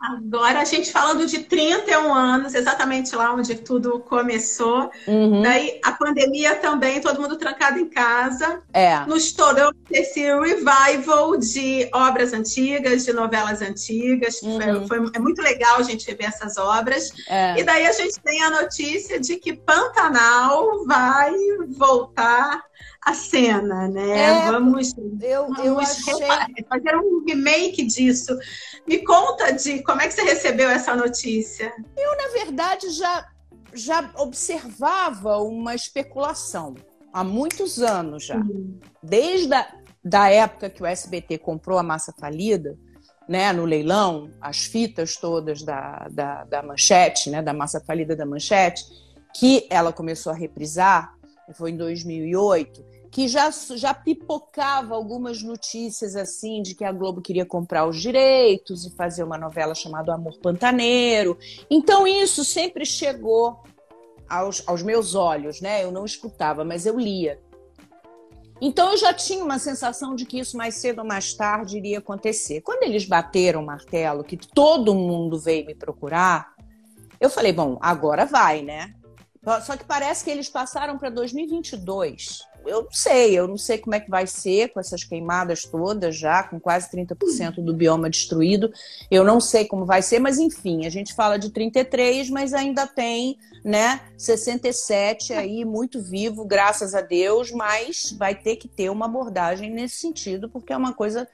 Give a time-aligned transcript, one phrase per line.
[0.00, 4.90] Agora a gente falando de 31 anos, exatamente lá onde tudo começou.
[5.06, 5.42] Uhum.
[5.42, 8.62] Daí a pandemia também, todo mundo trancado em casa.
[8.72, 9.00] É.
[9.06, 14.40] Nos tornou esse revival de obras antigas, de novelas antigas.
[14.42, 14.86] Uhum.
[14.86, 17.12] Foi, foi, é muito legal a gente rever essas obras.
[17.28, 17.58] É.
[17.58, 21.32] E daí a gente tem a notícia de que Pantanal vai
[21.68, 22.62] voltar
[23.08, 24.18] a cena, né?
[24.18, 26.14] É, vamos, eu, vamos eu achei...
[26.68, 28.36] fazer um remake disso.
[28.86, 31.72] Me conta de como é que você recebeu essa notícia.
[31.96, 33.26] Eu, na verdade, já,
[33.72, 36.74] já observava uma especulação
[37.10, 38.36] há muitos anos já.
[38.36, 38.78] Uhum.
[39.02, 39.66] Desde a
[40.04, 42.78] da época que o SBT comprou a massa falida,
[43.26, 48.26] né, no leilão, as fitas todas da, da, da manchete, né, da massa falida da
[48.26, 48.84] manchete,
[49.34, 51.14] que ela começou a reprisar,
[51.54, 57.46] foi em 2008, que já, já pipocava algumas notícias assim de que a Globo queria
[57.46, 61.38] comprar os direitos e fazer uma novela chamada Amor Pantaneiro.
[61.70, 63.62] Então isso sempre chegou
[64.28, 65.82] aos, aos meus olhos, né?
[65.82, 67.40] Eu não escutava, mas eu lia.
[68.60, 71.98] Então eu já tinha uma sensação de que isso mais cedo ou mais tarde iria
[71.98, 72.60] acontecer.
[72.60, 76.52] Quando eles bateram o martelo, que todo mundo veio me procurar,
[77.20, 78.94] eu falei, bom, agora vai, né?
[79.62, 83.94] Só que parece que eles passaram para 2022 eu não sei, eu não sei como
[83.94, 88.70] é que vai ser com essas queimadas todas já, com quase 30% do bioma destruído.
[89.10, 92.86] Eu não sei como vai ser, mas enfim, a gente fala de 33, mas ainda
[92.86, 99.06] tem, né, 67 aí muito vivo, graças a Deus, mas vai ter que ter uma
[99.06, 101.26] abordagem nesse sentido, porque é uma coisa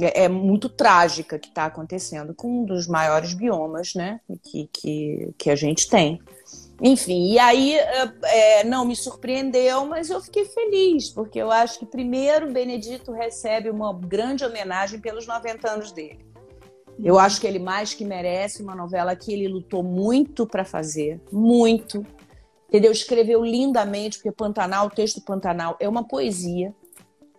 [0.00, 5.34] é, é muito trágica que está acontecendo com um dos maiores biomas, né, que, que,
[5.38, 6.20] que a gente tem.
[6.84, 11.86] Enfim, e aí é, não me surpreendeu, mas eu fiquei feliz, porque eu acho que
[11.86, 16.26] primeiro Benedito recebe uma grande homenagem pelos 90 anos dele.
[17.02, 21.20] Eu acho que ele mais que merece uma novela que ele lutou muito para fazer,
[21.30, 22.04] muito.
[22.68, 22.90] Entendeu?
[22.90, 26.74] Escreveu lindamente, porque Pantanal, o texto Pantanal é uma poesia.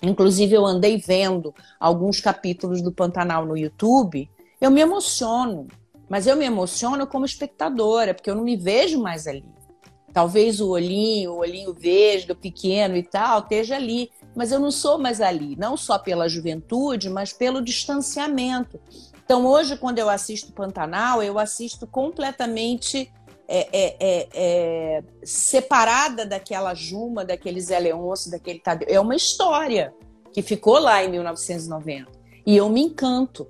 [0.00, 5.66] Inclusive, eu andei vendo alguns capítulos do Pantanal no YouTube, eu me emociono
[6.08, 9.44] mas eu me emociono como espectadora, porque eu não me vejo mais ali.
[10.12, 14.96] Talvez o olhinho, o olhinho vesgo, pequeno e tal, esteja ali, mas eu não sou
[14.96, 18.80] mais ali, não só pela juventude, mas pelo distanciamento.
[19.24, 23.10] Então, hoje, quando eu assisto Pantanal, eu assisto completamente
[23.48, 28.86] é, é, é, é separada daquela Juma, daquele Zé Leôncio, daquele Tadeu.
[28.88, 29.92] É uma história
[30.32, 32.10] que ficou lá em 1990.
[32.46, 33.48] E eu me encanto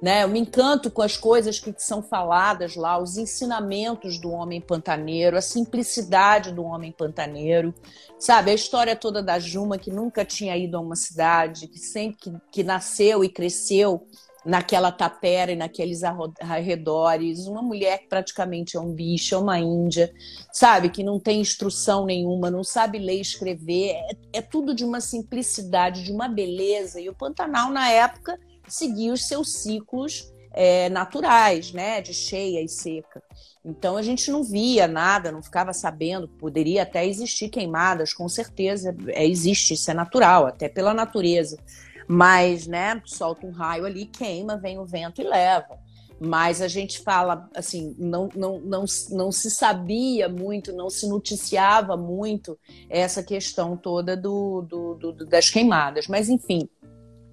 [0.00, 0.22] né?
[0.22, 5.36] Eu me encanto com as coisas que são faladas lá, os ensinamentos do homem pantaneiro,
[5.36, 7.74] a simplicidade do homem pantaneiro,
[8.18, 8.50] sabe?
[8.50, 12.32] A história toda da Juma, que nunca tinha ido a uma cidade, que sempre que,
[12.52, 14.06] que nasceu e cresceu
[14.44, 20.10] naquela tapera e naqueles arredores, uma mulher que praticamente é um bicho, é uma índia,
[20.52, 20.88] sabe?
[20.88, 25.00] Que não tem instrução nenhuma, não sabe ler e escrever, é, é tudo de uma
[25.00, 27.00] simplicidade, de uma beleza.
[27.00, 28.38] E o Pantanal, na época,
[28.74, 33.22] seguir os seus ciclos é, naturais, né, de cheia e seca.
[33.64, 36.26] Então a gente não via nada, não ficava sabendo.
[36.26, 41.58] Poderia até existir queimadas, com certeza é, existe, isso é natural, até pela natureza.
[42.06, 45.78] Mas, né, solta um raio ali, queima, vem o vento e leva.
[46.20, 51.96] Mas a gente fala assim, não, não, não, não se sabia muito, não se noticiava
[51.96, 52.58] muito
[52.90, 56.08] essa questão toda do, do, do das queimadas.
[56.08, 56.68] Mas, enfim,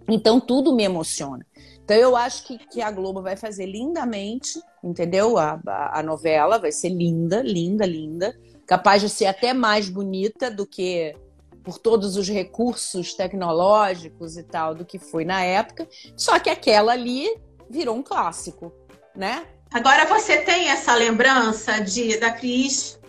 [0.07, 1.45] então tudo me emociona.
[1.83, 5.37] Então eu acho que, que a Globo vai fazer lindamente, entendeu?
[5.37, 8.35] A, a, a, novela vai ser linda, linda, linda.
[8.65, 11.15] Capaz de ser até mais bonita do que
[11.63, 15.87] por todos os recursos tecnológicos e tal do que foi na época.
[16.17, 17.27] Só que aquela ali
[17.69, 18.73] virou um clássico,
[19.15, 19.45] né?
[19.71, 22.99] Agora você tem essa lembrança de da Cris,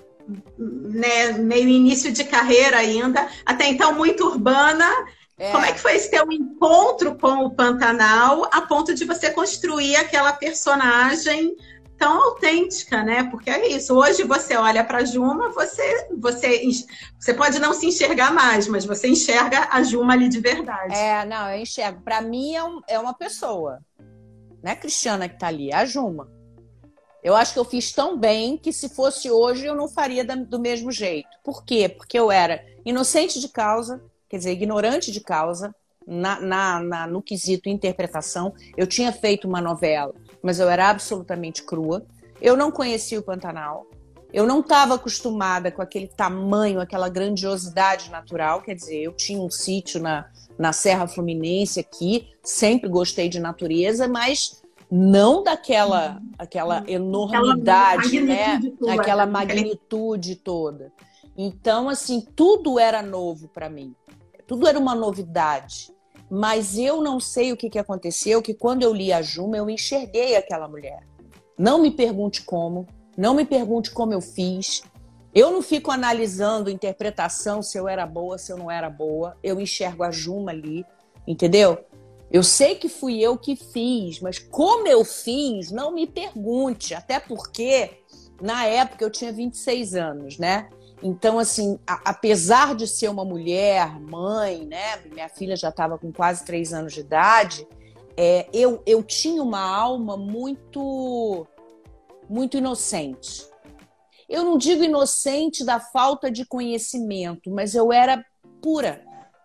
[0.59, 4.87] né, meio início de carreira ainda, até então muito urbana,
[5.39, 5.53] é.
[5.53, 9.97] Como é que foi esse teu encontro com o Pantanal a ponto de você construir
[9.97, 11.55] aquela personagem
[11.99, 13.25] tão autêntica, né?
[13.31, 13.95] Porque é isso.
[13.95, 16.63] Hoje você olha para Juma, você, você,
[17.19, 20.95] você pode não se enxergar mais, mas você enxerga a Juma ali de verdade.
[20.95, 22.01] É, não, eu enxergo.
[22.03, 23.81] Para mim é, um, é uma pessoa.
[24.63, 26.31] Não é a Cristiana que tá ali, é a Juma.
[27.23, 30.61] Eu acho que eu fiz tão bem que se fosse hoje eu não faria do
[30.61, 31.29] mesmo jeito.
[31.43, 31.89] Por quê?
[31.89, 35.75] Porque eu era inocente de causa, quer dizer, ignorante de causa
[36.07, 38.55] na, na, na, no quesito interpretação.
[38.77, 42.07] Eu tinha feito uma novela, mas eu era absolutamente crua.
[42.41, 43.87] Eu não conhecia o Pantanal.
[44.33, 48.61] Eu não estava acostumada com aquele tamanho, aquela grandiosidade natural.
[48.61, 50.29] Quer dizer, eu tinha um sítio na,
[50.59, 58.61] na Serra Fluminense aqui, sempre gostei de natureza, mas não daquela aquela enormidade, aquela né?
[58.79, 60.93] Toda, aquela magnitude toda.
[61.37, 63.95] Então, assim, tudo era novo para mim.
[64.47, 65.93] Tudo era uma novidade.
[66.31, 69.71] Mas eu não sei o que, que aconteceu, que quando eu li a Juma, eu
[69.71, 71.07] enxerguei aquela mulher.
[71.59, 72.87] Não me pergunte como,
[73.17, 74.83] não me pergunte como eu fiz.
[75.35, 79.37] Eu não fico analisando interpretação se eu era boa, se eu não era boa.
[79.43, 80.85] Eu enxergo a Juma ali,
[81.27, 81.79] entendeu?
[82.31, 86.93] Eu sei que fui eu que fiz, mas como eu fiz, não me pergunte.
[86.93, 88.01] Até porque,
[88.41, 90.69] na época, eu tinha 26 anos, né?
[91.03, 94.97] Então, assim, a, apesar de ser uma mulher, mãe, né?
[95.13, 97.67] Minha filha já estava com quase três anos de idade.
[98.17, 101.47] É, eu, eu tinha uma alma muito,
[102.29, 103.47] muito inocente.
[104.29, 108.25] Eu não digo inocente da falta de conhecimento, mas eu era
[108.63, 109.05] pura.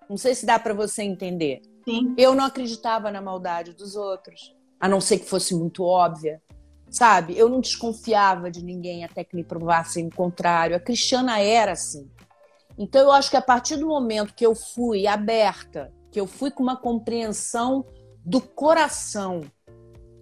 [0.09, 1.61] Não sei se dá para você entender.
[1.87, 2.15] Sim.
[2.17, 6.41] Eu não acreditava na maldade dos outros, a não ser que fosse muito óbvia
[6.91, 7.37] sabe?
[7.37, 10.75] Eu não desconfiava de ninguém até que me provassem o contrário.
[10.75, 12.11] A Cristiana era assim.
[12.77, 16.51] Então eu acho que a partir do momento que eu fui aberta, que eu fui
[16.51, 17.85] com uma compreensão
[18.23, 19.41] do coração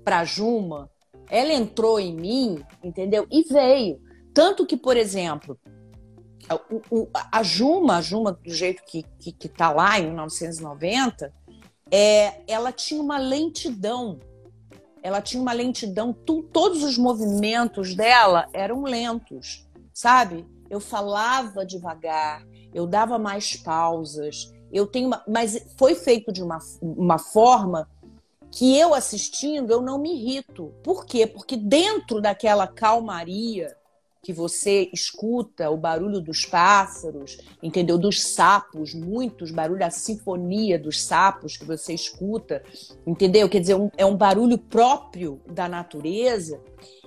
[0.04, 0.90] para Juma,
[1.30, 3.28] ela entrou em mim, entendeu?
[3.32, 4.00] E veio.
[4.34, 5.60] Tanto que, por exemplo,
[7.32, 11.34] a Juma, a Juma do jeito que, que, que tá lá em 1990,
[11.92, 14.20] é, ela tinha uma lentidão
[15.10, 20.46] ela tinha uma lentidão, tu, todos os movimentos dela eram lentos, sabe?
[20.70, 26.60] Eu falava devagar, eu dava mais pausas, eu tenho uma, mas foi feito de uma,
[26.80, 27.90] uma forma
[28.52, 30.72] que eu assistindo eu não me irrito.
[30.84, 31.26] Por quê?
[31.26, 33.76] Porque dentro daquela calmaria
[34.22, 37.98] que você escuta o barulho dos pássaros, entendeu?
[37.98, 42.62] Dos sapos, muitos barulhos, a sinfonia dos sapos que você escuta,
[43.08, 43.48] entendeu?
[43.48, 46.62] Quer dizer, um, é um barulho próprio da natureza.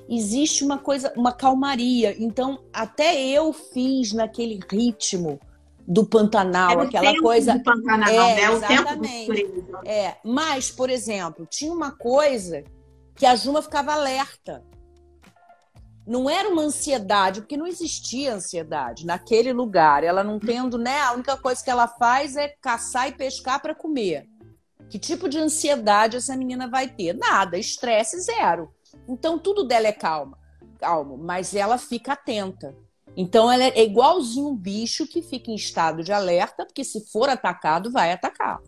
[0.08, 2.16] Existe uma coisa, uma calmaria.
[2.18, 5.38] Então, até eu fiz naquele ritmo
[5.86, 7.54] do Pantanal, é aquela coisa.
[7.54, 8.50] Do Pantanal, é, né?
[8.50, 9.26] O exatamente.
[9.26, 12.64] tempo do É, mas, por exemplo, tinha uma coisa
[13.14, 14.64] que a Juma ficava alerta
[16.06, 20.02] não era uma ansiedade, porque não existia ansiedade naquele lugar.
[20.02, 21.00] Ela não tendo, né?
[21.00, 24.28] A única coisa que ela faz é caçar e pescar para comer.
[24.90, 27.14] Que tipo de ansiedade essa menina vai ter?
[27.14, 28.74] Nada, estresse zero.
[29.08, 30.38] Então tudo dela é calma,
[30.78, 32.74] calmo, mas ela fica atenta.
[33.16, 37.28] Então ela é igualzinho um bicho que fica em estado de alerta, porque se for
[37.28, 38.60] atacado, vai atacar.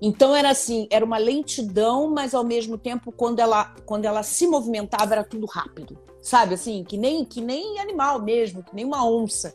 [0.00, 4.46] Então era assim, era uma lentidão, mas ao mesmo tempo quando ela quando ela se
[4.46, 5.98] movimentava era tudo rápido.
[6.22, 9.54] Sabe assim, que nem que nem animal mesmo, que nem uma onça,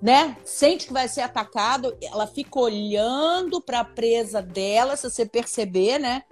[0.00, 0.36] né?
[0.44, 5.98] Sente que vai ser atacado, ela fica olhando para a presa dela, se você perceber,
[5.98, 6.22] né?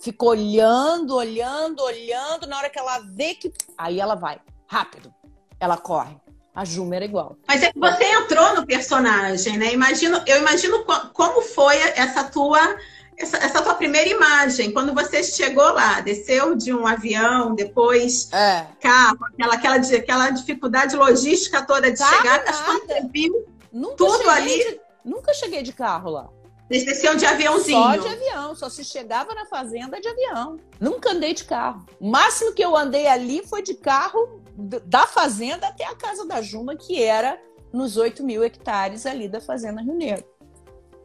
[0.00, 5.12] Fica olhando, olhando, olhando, na hora que ela vê que aí ela vai, rápido.
[5.60, 6.16] Ela corre.
[6.54, 7.36] A Juma era igual.
[7.48, 9.72] Mas é que você entrou no personagem, né?
[9.72, 12.76] Imagino, eu imagino como foi essa tua
[13.16, 18.66] essa, essa tua primeira imagem, quando você chegou lá, desceu de um avião, depois é.
[18.80, 23.96] carro, aquela, aquela, aquela dificuldade logística toda de carro chegar, acho que você viu nunca
[23.96, 24.58] tudo ali.
[24.58, 26.28] De, nunca cheguei de carro lá.
[26.68, 27.82] Vocês desciam de aviãozinho?
[27.82, 30.56] Só de avião, só se chegava na fazenda de avião.
[30.80, 31.84] Nunca andei de carro.
[32.00, 36.40] O máximo que eu andei ali foi de carro da fazenda até a casa da
[36.40, 37.38] Juma, que era
[37.72, 40.24] nos 8 mil hectares ali da Fazenda Rio Negro.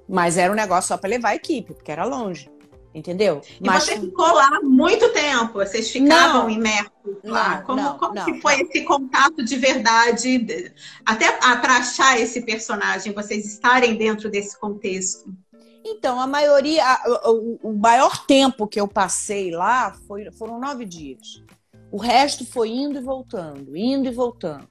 [0.07, 2.49] Mas era um negócio só para levar a equipe, porque era longe.
[2.95, 3.41] Entendeu?
[3.61, 3.83] E Mas...
[3.83, 6.91] você ficou lá muito tempo, vocês ficavam imersos
[7.23, 7.57] lá.
[7.57, 10.73] Não, como não, como não, que foi esse contato de verdade,
[11.05, 15.31] até para achar esse personagem, vocês estarem dentro desse contexto?
[15.85, 16.83] Então, a maioria,
[17.25, 21.43] o, o maior tempo que eu passei lá foi, foram nove dias.
[21.91, 24.67] O resto foi indo e voltando, indo e voltando.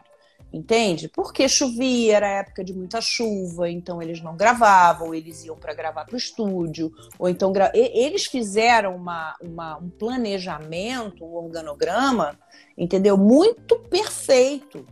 [0.56, 1.06] Entende?
[1.06, 6.06] Porque chovia, era época de muita chuva, então eles não gravavam, eles iam para gravar
[6.06, 7.70] para o estúdio, ou então gra...
[7.74, 12.38] eles fizeram uma, uma, um planejamento, um organograma,
[12.74, 13.18] entendeu?
[13.18, 14.86] Muito perfeito,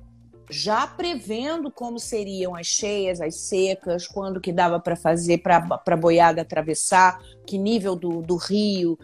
[0.51, 5.97] já prevendo como seriam as cheias, as secas, quando que dava para fazer para a
[5.97, 8.99] boiada atravessar, que nível do, do rio,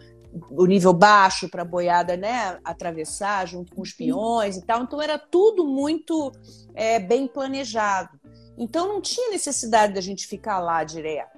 [0.51, 4.83] o nível baixo para a boiada né, atravessar junto com os peões e tal.
[4.83, 6.31] Então era tudo muito
[6.73, 8.19] é, bem planejado.
[8.57, 11.37] Então não tinha necessidade da gente ficar lá direto.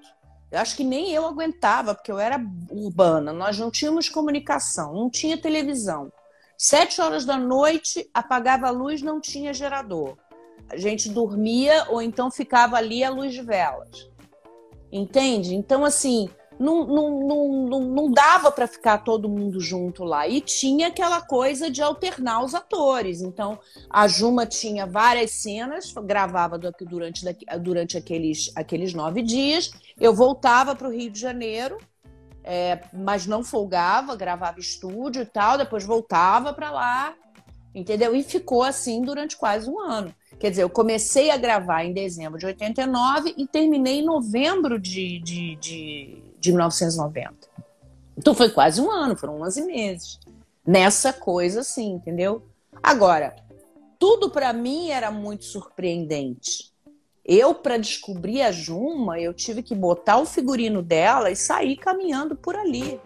[0.52, 5.10] Eu acho que nem eu aguentava, porque eu era urbana, nós não tínhamos comunicação, não
[5.10, 6.12] tinha televisão.
[6.56, 10.16] Sete horas da noite, apagava a luz, não tinha gerador.
[10.70, 14.10] A gente dormia ou então ficava ali à luz de velas.
[14.92, 15.56] Entende?
[15.56, 16.30] Então, assim,
[16.60, 20.28] não, não, não, não, dava para ficar todo mundo junto lá.
[20.28, 23.22] E tinha aquela coisa de alternar os atores.
[23.22, 27.26] Então, a Juma tinha várias cenas, gravava durante,
[27.62, 29.72] durante aqueles, aqueles nove dias.
[30.00, 31.78] Eu voltava para o Rio de Janeiro,
[32.44, 37.16] é, mas não folgava, gravava estúdio e tal, depois voltava para lá,
[37.74, 38.16] entendeu?
[38.16, 40.14] E ficou assim durante quase um ano.
[40.44, 45.20] Quer dizer, eu comecei a gravar em dezembro de 89 e terminei em novembro de,
[45.20, 47.34] de, de de 1990.
[48.18, 50.20] Então foi quase um ano, foram 11 meses.
[50.68, 52.44] Nessa coisa assim, entendeu?
[52.82, 53.34] Agora,
[53.98, 56.74] tudo para mim era muito surpreendente.
[57.24, 62.36] Eu, para descobrir a Juma, eu tive que botar o figurino dela e sair caminhando
[62.36, 63.00] por ali.